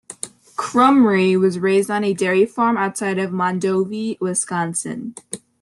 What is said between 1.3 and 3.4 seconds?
was raised on a dairy farm outside of